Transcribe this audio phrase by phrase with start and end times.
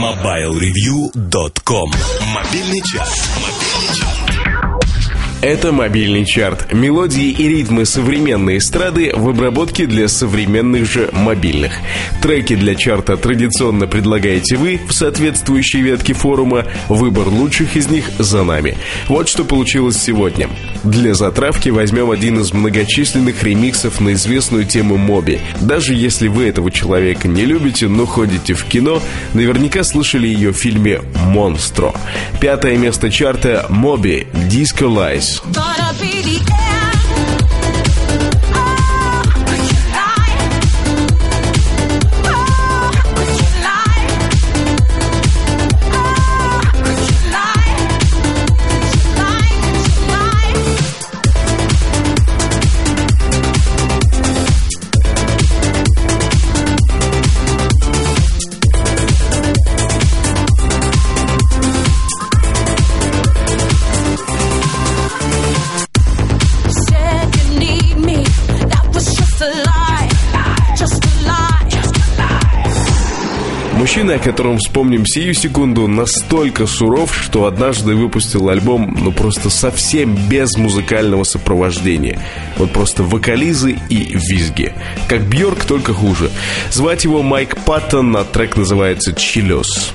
[0.00, 1.90] MobileReview.com
[2.32, 3.28] Мобильный час.
[3.36, 4.29] Мобильный час.
[5.42, 6.70] Это мобильный чарт.
[6.74, 11.72] Мелодии и ритмы современной эстрады в обработке для современных же мобильных.
[12.20, 16.66] Треки для чарта традиционно предлагаете вы в соответствующей ветке форума.
[16.90, 18.76] Выбор лучших из них за нами.
[19.08, 20.50] Вот что получилось сегодня.
[20.84, 25.40] Для затравки возьмем один из многочисленных ремиксов на известную тему Моби.
[25.62, 29.00] Даже если вы этого человека не любите, но ходите в кино,
[29.32, 31.94] наверняка слышали ее в фильме «Монстро».
[32.42, 35.29] Пятое место чарта Моби «Disco Lies».
[35.30, 36.89] Peace.
[73.80, 80.18] Мужчина, о котором вспомним сию секунду, настолько суров, что однажды выпустил альбом, ну просто совсем
[80.28, 82.20] без музыкального сопровождения.
[82.58, 84.74] Вот просто вокализы и визги.
[85.08, 86.30] Как Бьорк, только хуже.
[86.70, 89.94] Звать его Майк Паттон, а трек называется «Чилес».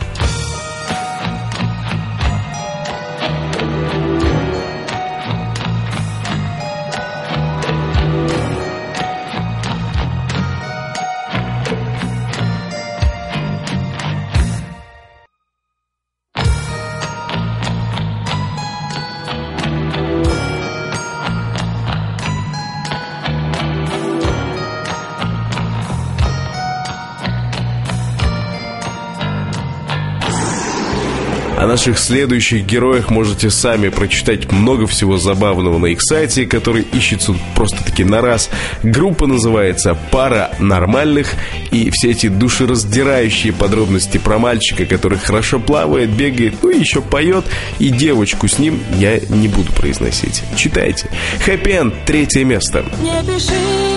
[31.66, 37.34] О наших следующих героях можете сами прочитать много всего забавного на их сайте, который ищется
[37.56, 38.52] просто-таки на раз.
[38.84, 41.34] Группа называется «Пара нормальных»,
[41.72, 47.46] и все эти душераздирающие подробности про мальчика, который хорошо плавает, бегает, ну и еще поет,
[47.80, 50.44] и девочку с ним я не буду произносить.
[50.56, 51.10] Читайте.
[51.44, 52.86] «Хэппи Энд», третье место.
[53.02, 53.95] Не пиши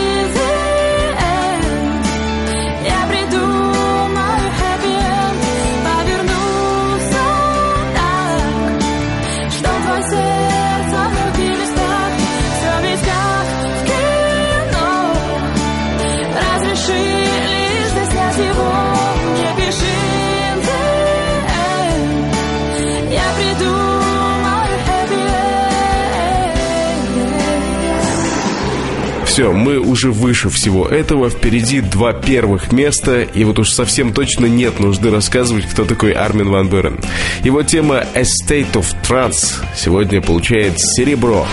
[18.38, 18.72] лишь заснять его
[19.36, 19.94] Не пиши
[20.64, 20.80] the
[21.50, 25.22] end Я придумаю happy
[29.20, 31.30] end Все, мы уже выше всего этого.
[31.30, 33.22] Впереди два первых места.
[33.22, 36.98] И вот уж совсем точно нет нужды рассказывать, кто такой Армин Ван Берен.
[37.44, 41.46] Его тема «A State of Trance» сегодня получает серебро.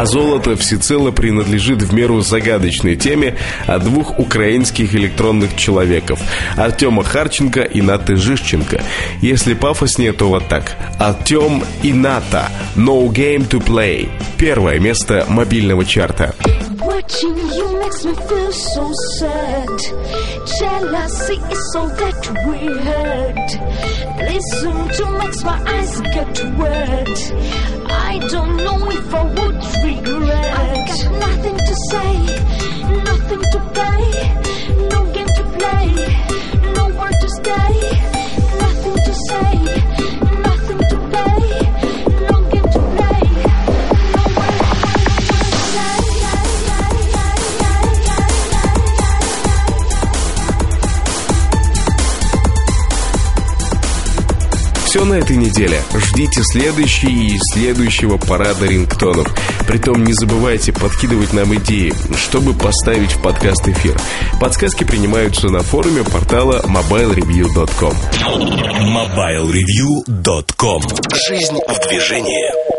[0.00, 6.22] А золото всецело принадлежит в меру загадочной теме о двух украинских электронных человеков–
[6.56, 8.80] Артема Харченко и Наты Жишченко.
[9.20, 10.74] Если пафоснее, то вот так.
[10.98, 14.08] Артем и Ната– No Game to Play.
[14.38, 16.34] Первое место мобильного чарта.
[16.78, 19.69] Watching you makes me feel so sad.
[20.60, 23.48] Jealousy is all that we had.
[24.28, 27.18] Listen to makes my eyes get wet.
[27.88, 30.58] I don't know if I would regret.
[30.60, 32.12] I've got nothing to say,
[33.08, 34.49] nothing to play,
[54.90, 55.80] Все на этой неделе.
[55.94, 59.32] Ждите следующий и следующего парада рингтонов.
[59.68, 63.96] Притом не забывайте подкидывать нам идеи, чтобы поставить в подкаст эфир.
[64.40, 67.94] Подсказки принимаются на форуме портала mobilereview.com.
[68.82, 70.82] MobileReview.com
[71.28, 72.69] Жизнь в движении.